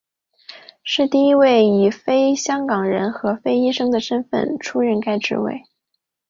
[0.83, 5.63] 是第一位以非香港人和非医生的身份出任该职位。